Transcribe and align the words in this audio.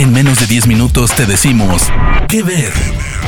En 0.00 0.14
menos 0.14 0.40
de 0.40 0.46
10 0.46 0.66
minutos 0.66 1.14
te 1.14 1.26
decimos 1.26 1.82
qué 2.26 2.42
ver. 2.42 2.72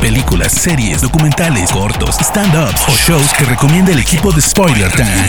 Películas, 0.00 0.52
series, 0.52 1.02
documentales, 1.02 1.70
cortos, 1.70 2.16
stand-ups 2.18 2.88
o 2.88 2.92
shows 2.92 3.30
que 3.34 3.44
recomienda 3.44 3.92
el 3.92 3.98
equipo 3.98 4.32
de 4.32 4.40
Spoiler 4.40 4.90
Time. 4.90 5.28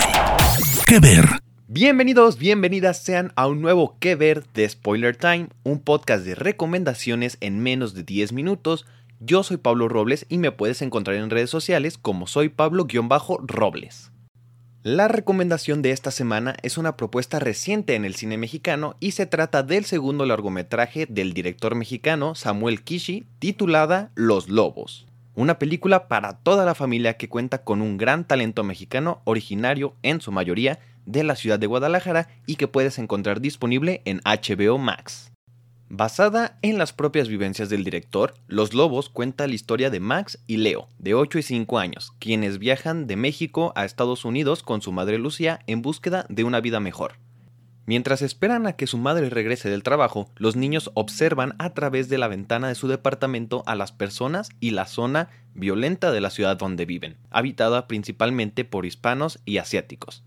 ¿Qué 0.87 0.99
ver? 1.01 1.27
Bienvenidos, 1.67 2.37
bienvenidas 2.37 3.03
sean 3.03 3.33
a 3.35 3.47
un 3.47 3.61
nuevo 3.61 3.97
Que 3.99 4.15
Ver 4.15 4.45
de 4.53 4.69
Spoiler 4.69 5.17
Time, 5.17 5.49
un 5.63 5.79
podcast 5.79 6.23
de 6.23 6.35
recomendaciones 6.35 7.38
en 7.41 7.60
menos 7.60 7.94
de 7.94 8.04
10 8.04 8.32
minutos. 8.32 8.86
Yo 9.20 9.44
soy 9.44 9.57
Pablo 9.57 9.89
Robles 9.89 10.25
y 10.30 10.38
me 10.38 10.54
puedes 10.54 10.82
encontrar 10.82 11.18
en 11.18 11.30
redes 11.30 11.50
sociales 11.50 11.98
como 11.98 12.25
soy 12.25 12.48
Pablo-Robles. 12.48 14.12
La 14.84 15.07
recomendación 15.07 15.81
de 15.81 15.91
esta 15.91 16.11
semana 16.11 16.57
es 16.61 16.77
una 16.77 16.97
propuesta 16.97 17.39
reciente 17.39 17.95
en 17.95 18.04
el 18.04 18.15
cine 18.15 18.38
mexicano 18.38 18.97
y 19.00 19.11
se 19.11 19.25
trata 19.25 19.63
del 19.63 19.86
segundo 19.86 20.25
largometraje 20.25 21.05
del 21.05 21.32
director 21.32 21.73
mexicano 21.73 22.36
Samuel 22.36 22.83
Kishi 22.83 23.25
titulada 23.39 24.11
Los 24.14 24.50
Lobos. 24.50 25.07
Una 25.36 25.57
película 25.57 26.09
para 26.09 26.33
toda 26.39 26.65
la 26.65 26.75
familia 26.75 27.15
que 27.15 27.29
cuenta 27.29 27.64
con 27.64 27.82
un 27.82 27.96
gran 27.96 28.28
talento 28.28 28.65
mexicano 28.65 29.21
originario 29.23 29.96
en 30.04 30.19
su 30.19 30.33
mayoría 30.33 30.79
de 31.06 31.23
la 31.23 31.37
ciudad 31.37 31.59
de 31.59 31.68
Guadalajara 31.68 32.28
y 32.45 32.58
que 32.58 32.67
puedes 32.67 33.00
encontrar 33.00 33.39
disponible 33.39 34.02
en 34.03 34.20
HBO 34.25 34.78
Max. 34.80 35.33
Basada 35.95 36.58
en 36.64 36.80
las 36.80 36.92
propias 36.92 37.28
vivencias 37.28 37.70
del 37.70 37.83
director, 37.83 38.34
Los 38.47 38.73
Lobos 38.73 39.09
cuenta 39.09 39.45
la 39.45 39.53
historia 39.53 39.92
de 39.92 40.00
Max 40.00 40.39
y 40.47 40.58
Leo, 40.58 40.89
de 40.97 41.14
8 41.14 41.38
y 41.38 41.44
5 41.44 41.78
años, 41.78 42.14
quienes 42.17 42.58
viajan 42.58 43.06
de 43.06 43.16
México 43.16 43.73
a 43.75 43.86
Estados 43.86 44.25
Unidos 44.25 44.64
con 44.64 44.81
su 44.81 44.92
madre 44.92 45.20
Lucía 45.20 45.59
en 45.67 45.84
búsqueda 45.84 46.25
de 46.30 46.45
una 46.45 46.61
vida 46.61 46.80
mejor. 46.80 47.20
Mientras 47.86 48.23
esperan 48.23 48.66
a 48.66 48.73
que 48.73 48.88
su 48.88 48.98
madre 48.98 49.30
regrese 49.30 49.70
del 49.70 49.84
trabajo, 49.84 50.31
los 50.36 50.56
niños 50.56 50.89
observan 50.95 51.53
a 51.59 51.75
través 51.75 52.09
de 52.09 52.17
la 52.17 52.28
ventana 52.28 52.70
de 52.70 52.75
su 52.75 52.88
departamento 52.88 53.62
a 53.67 53.75
las 53.75 53.92
personas 53.92 54.50
y 54.59 54.72
la 54.72 54.88
zona 54.88 55.30
violenta 55.54 56.12
de 56.12 56.22
la 56.22 56.32
ciudad 56.32 56.58
donde 56.58 56.86
viven, 56.86 57.17
habitada 57.30 57.86
principalmente 57.88 58.66
por 58.66 58.88
hispanos 58.88 59.42
y 59.45 59.60
asiáticos. 59.60 60.23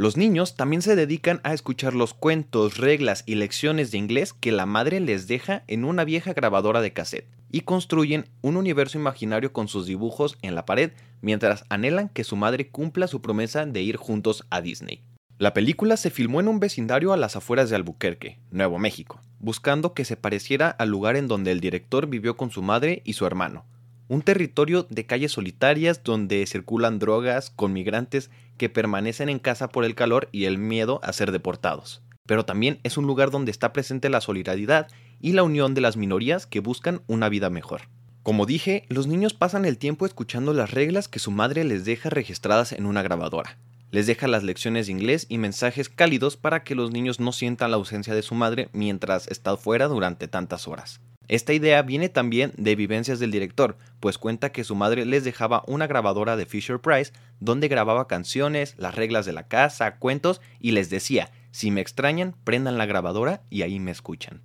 Los 0.00 0.16
niños 0.16 0.56
también 0.56 0.80
se 0.80 0.96
dedican 0.96 1.42
a 1.42 1.52
escuchar 1.52 1.94
los 1.94 2.14
cuentos, 2.14 2.78
reglas 2.78 3.22
y 3.26 3.34
lecciones 3.34 3.90
de 3.90 3.98
inglés 3.98 4.32
que 4.32 4.50
la 4.50 4.64
madre 4.64 4.98
les 4.98 5.28
deja 5.28 5.62
en 5.66 5.84
una 5.84 6.04
vieja 6.04 6.32
grabadora 6.32 6.80
de 6.80 6.94
cassette 6.94 7.28
y 7.52 7.60
construyen 7.60 8.24
un 8.40 8.56
universo 8.56 8.96
imaginario 8.96 9.52
con 9.52 9.68
sus 9.68 9.84
dibujos 9.84 10.38
en 10.40 10.54
la 10.54 10.64
pared 10.64 10.92
mientras 11.20 11.66
anhelan 11.68 12.08
que 12.08 12.24
su 12.24 12.34
madre 12.34 12.70
cumpla 12.70 13.08
su 13.08 13.20
promesa 13.20 13.66
de 13.66 13.82
ir 13.82 13.96
juntos 13.96 14.46
a 14.48 14.62
Disney. 14.62 15.02
La 15.36 15.52
película 15.52 15.98
se 15.98 16.08
filmó 16.08 16.40
en 16.40 16.48
un 16.48 16.60
vecindario 16.60 17.12
a 17.12 17.18
las 17.18 17.36
afueras 17.36 17.68
de 17.68 17.76
Albuquerque, 17.76 18.38
Nuevo 18.50 18.78
México, 18.78 19.20
buscando 19.38 19.92
que 19.92 20.06
se 20.06 20.16
pareciera 20.16 20.70
al 20.70 20.88
lugar 20.88 21.16
en 21.16 21.28
donde 21.28 21.52
el 21.52 21.60
director 21.60 22.06
vivió 22.06 22.38
con 22.38 22.50
su 22.50 22.62
madre 22.62 23.02
y 23.04 23.12
su 23.12 23.26
hermano, 23.26 23.66
un 24.10 24.22
territorio 24.22 24.88
de 24.90 25.06
calles 25.06 25.30
solitarias 25.30 26.02
donde 26.02 26.44
circulan 26.44 26.98
drogas 26.98 27.50
con 27.50 27.72
migrantes 27.72 28.28
que 28.56 28.68
permanecen 28.68 29.28
en 29.28 29.38
casa 29.38 29.68
por 29.68 29.84
el 29.84 29.94
calor 29.94 30.28
y 30.32 30.46
el 30.46 30.58
miedo 30.58 30.98
a 31.04 31.12
ser 31.12 31.30
deportados. 31.30 32.02
Pero 32.26 32.44
también 32.44 32.80
es 32.82 32.98
un 32.98 33.06
lugar 33.06 33.30
donde 33.30 33.52
está 33.52 33.72
presente 33.72 34.08
la 34.08 34.20
solidaridad 34.20 34.88
y 35.20 35.34
la 35.34 35.44
unión 35.44 35.74
de 35.74 35.80
las 35.80 35.96
minorías 35.96 36.48
que 36.48 36.58
buscan 36.58 37.02
una 37.06 37.28
vida 37.28 37.50
mejor. 37.50 37.82
Como 38.24 38.46
dije, 38.46 38.84
los 38.88 39.06
niños 39.06 39.32
pasan 39.32 39.64
el 39.64 39.78
tiempo 39.78 40.06
escuchando 40.06 40.54
las 40.54 40.72
reglas 40.72 41.06
que 41.06 41.20
su 41.20 41.30
madre 41.30 41.62
les 41.62 41.84
deja 41.84 42.10
registradas 42.10 42.72
en 42.72 42.86
una 42.86 43.02
grabadora. 43.02 43.58
Les 43.92 44.08
deja 44.08 44.26
las 44.26 44.42
lecciones 44.42 44.86
de 44.86 44.92
inglés 44.92 45.26
y 45.28 45.38
mensajes 45.38 45.88
cálidos 45.88 46.36
para 46.36 46.64
que 46.64 46.74
los 46.74 46.90
niños 46.90 47.20
no 47.20 47.30
sientan 47.30 47.70
la 47.70 47.76
ausencia 47.76 48.12
de 48.12 48.22
su 48.22 48.34
madre 48.34 48.70
mientras 48.72 49.28
está 49.28 49.56
fuera 49.56 49.86
durante 49.86 50.26
tantas 50.26 50.66
horas. 50.66 51.00
Esta 51.28 51.52
idea 51.52 51.82
viene 51.82 52.08
también 52.08 52.52
de 52.56 52.74
vivencias 52.74 53.20
del 53.20 53.30
director, 53.30 53.76
pues 54.00 54.18
cuenta 54.18 54.50
que 54.50 54.64
su 54.64 54.74
madre 54.74 55.04
les 55.06 55.22
dejaba 55.22 55.62
una 55.68 55.86
grabadora 55.86 56.36
de 56.36 56.44
Fisher 56.44 56.80
Price 56.80 57.12
donde 57.38 57.68
grababa 57.68 58.08
canciones, 58.08 58.74
las 58.78 58.96
reglas 58.96 59.26
de 59.26 59.32
la 59.32 59.46
casa, 59.46 59.96
cuentos 59.98 60.40
y 60.58 60.72
les 60.72 60.90
decía, 60.90 61.30
si 61.52 61.70
me 61.70 61.80
extrañan, 61.80 62.34
prendan 62.42 62.78
la 62.78 62.86
grabadora 62.86 63.42
y 63.48 63.62
ahí 63.62 63.78
me 63.78 63.92
escuchan. 63.92 64.42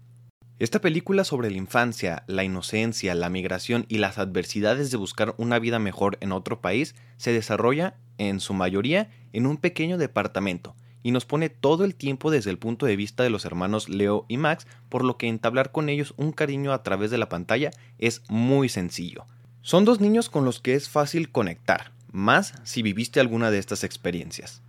Esta 0.57 0.79
película 0.79 1.23
sobre 1.23 1.49
la 1.49 1.57
infancia, 1.57 2.23
la 2.27 2.43
inocencia, 2.43 3.13
la 3.15 3.29
migración 3.29 3.85
y 3.89 3.97
las 3.97 4.19
adversidades 4.19 4.91
de 4.91 4.97
buscar 4.97 5.33
una 5.37 5.57
vida 5.57 5.79
mejor 5.79 6.17
en 6.21 6.31
otro 6.31 6.61
país 6.61 6.95
se 7.17 7.33
desarrolla, 7.33 7.95
en 8.17 8.39
su 8.39 8.53
mayoría, 8.53 9.09
en 9.33 9.47
un 9.47 9.57
pequeño 9.57 9.97
departamento, 9.97 10.75
y 11.05 11.11
nos 11.11 11.23
pone 11.23 11.49
todo 11.49 11.85
el 11.85 11.93
tiempo 11.93 12.31
desde 12.31 12.49
el 12.49 12.57
punto 12.57 12.87
de 12.87 12.95
vista 12.95 13.21
de 13.21 13.29
los 13.29 13.45
hermanos 13.45 13.89
Leo 13.89 14.25
y 14.27 14.37
Max, 14.37 14.65
por 14.89 15.03
lo 15.03 15.17
que 15.17 15.27
entablar 15.27 15.71
con 15.71 15.87
ellos 15.87 16.15
un 16.17 16.31
cariño 16.31 16.73
a 16.73 16.81
través 16.81 17.11
de 17.11 17.19
la 17.19 17.29
pantalla 17.29 17.69
es 17.99 18.23
muy 18.27 18.69
sencillo. 18.69 19.27
Son 19.61 19.85
dos 19.85 20.01
niños 20.01 20.31
con 20.31 20.45
los 20.45 20.59
que 20.59 20.73
es 20.73 20.89
fácil 20.89 21.31
conectar, 21.31 21.91
más 22.11 22.55
si 22.63 22.81
viviste 22.81 23.19
alguna 23.19 23.51
de 23.51 23.59
estas 23.59 23.83
experiencias. 23.83 24.63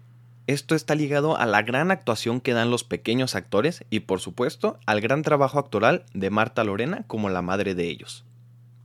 Esto 0.47 0.75
está 0.75 0.95
ligado 0.95 1.39
a 1.39 1.47
la 1.47 1.63
gran 1.63 1.91
actuación 1.91 2.43
que 2.43 2.53
dan 2.53 2.71
los 2.71 2.85
pequeños 2.85 3.35
actores 3.35 3.87
y 3.89 4.01
por 4.01 4.21
supuesto 4.21 4.79
al 4.85 5.01
gran 5.01 5.23
trabajo 5.23 5.59
actoral 5.59 6.05
de 6.13 6.29
Marta 6.29 6.65
Lorena 6.65 7.05
como 7.07 7.31
la 7.31 7.41
madre 7.41 7.75
de 7.75 7.89
ellos. 7.89 8.27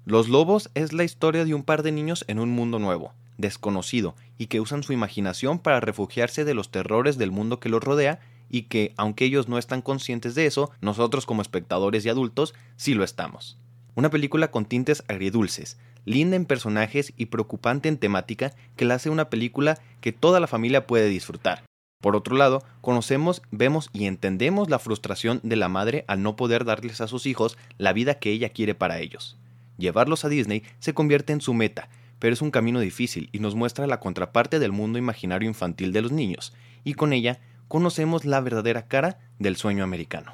Los 0.06 0.30
Lobos 0.30 0.72
es 0.74 0.94
la 0.94 1.04
historia 1.04 1.44
de 1.44 1.54
un 1.54 1.64
par 1.64 1.84
de 1.84 1.92
niños 1.92 2.24
en 2.30 2.40
un 2.40 2.50
mundo 2.50 2.80
nuevo, 2.80 3.14
desconocido 3.42 4.16
y 4.38 4.48
que 4.48 4.62
usan 4.62 4.84
su 4.84 4.94
imaginación 4.94 5.60
para 5.60 5.80
refugiarse 5.80 6.46
de 6.46 6.54
los 6.54 6.72
terrores 6.72 7.18
del 7.18 7.32
mundo 7.32 7.60
que 7.60 7.70
los 7.70 7.84
rodea 7.84 8.20
y 8.50 8.64
que, 8.64 8.94
aunque 8.98 9.26
ellos 9.26 9.48
no 9.48 9.58
están 9.58 9.82
conscientes 9.82 10.36
de 10.36 10.46
eso, 10.46 10.72
nosotros 10.82 11.26
como 11.26 11.42
espectadores 11.42 12.06
y 12.06 12.10
adultos 12.10 12.54
sí 12.76 12.94
lo 12.94 13.04
estamos. 13.04 13.58
Una 13.96 14.10
película 14.10 14.52
con 14.52 14.66
tintes 14.66 15.04
agridulces, 15.08 15.78
linda 16.06 16.36
en 16.36 16.46
personajes 16.46 17.14
y 17.18 17.28
preocupante 17.28 17.90
en 17.90 17.98
temática 17.98 18.54
que 18.76 18.86
la 18.86 18.96
hace 18.96 19.10
una 19.10 19.30
película 19.30 19.80
que 20.00 20.12
toda 20.12 20.40
la 20.40 20.48
familia 20.48 20.88
puede 20.88 21.10
disfrutar. 21.10 21.64
Por 22.02 22.16
otro 22.16 22.36
lado, 22.36 22.64
conocemos, 22.82 23.44
vemos 23.52 23.90
y 23.94 24.06
entendemos 24.06 24.70
la 24.70 24.80
frustración 24.80 25.40
de 25.44 25.56
la 25.56 25.70
madre 25.70 26.04
al 26.08 26.24
no 26.24 26.36
poder 26.36 26.66
darles 26.66 27.00
a 27.00 27.08
sus 27.08 27.28
hijos 27.28 27.58
la 27.78 27.94
vida 27.94 28.16
que 28.16 28.32
ella 28.32 28.50
quiere 28.50 28.74
para 28.74 29.00
ellos. 29.00 29.38
Llevarlos 29.78 30.26
a 30.26 30.30
Disney 30.30 30.64
se 30.80 30.94
convierte 30.94 31.32
en 31.32 31.42
su 31.42 31.54
meta, 31.54 31.90
pero 32.22 32.34
es 32.36 32.42
un 32.44 32.52
camino 32.52 32.80
difícil 32.80 33.30
y 33.32 33.40
nos 33.40 33.56
muestra 33.56 33.88
la 33.88 34.00
contraparte 34.00 34.60
del 34.60 34.72
mundo 34.72 35.00
imaginario 35.00 35.50
infantil 35.50 35.92
de 35.92 36.04
los 36.04 36.12
niños, 36.12 36.54
y 36.84 36.94
con 36.94 37.14
ella 37.14 37.40
conocemos 37.68 38.26
la 38.26 38.40
verdadera 38.42 38.84
cara 38.84 39.18
del 39.40 39.58
sueño 39.58 39.84
americano. 39.84 40.34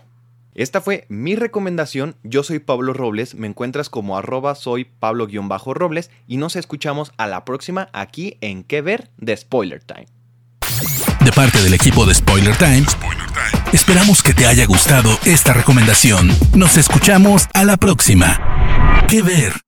Esta 0.53 0.81
fue 0.81 1.05
mi 1.07 1.35
recomendación, 1.35 2.15
yo 2.23 2.43
soy 2.43 2.59
Pablo 2.59 2.91
Robles, 2.91 3.35
me 3.35 3.47
encuentras 3.47 3.89
como 3.89 4.17
arroba 4.17 4.55
soy 4.55 4.85
Pablo-Robles 4.85 6.09
y 6.27 6.37
nos 6.37 6.55
escuchamos 6.55 7.13
a 7.17 7.27
la 7.27 7.45
próxima 7.45 7.89
aquí 7.93 8.37
en 8.41 8.63
Que 8.63 8.81
Ver 8.81 9.09
de 9.17 9.37
Spoiler 9.37 9.81
Time. 9.83 10.07
De 11.23 11.31
parte 11.31 11.61
del 11.61 11.73
equipo 11.73 12.05
de 12.05 12.15
Spoiler 12.15 12.55
Time, 12.57 12.85
esperamos 13.71 14.23
que 14.23 14.33
te 14.33 14.45
haya 14.45 14.65
gustado 14.65 15.09
esta 15.25 15.53
recomendación. 15.53 16.31
Nos 16.55 16.75
escuchamos 16.75 17.47
a 17.53 17.63
la 17.63 17.77
próxima. 17.77 19.05
Que 19.07 19.21
Ver. 19.21 19.66